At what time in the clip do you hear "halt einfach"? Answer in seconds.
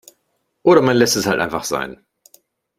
1.27-1.63